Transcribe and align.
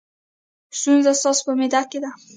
ستونزه 0.79 1.11
ستاسو 1.19 1.41
په 1.47 1.51
معده 1.59 1.81
کې 1.89 1.99
ده. 2.03 2.11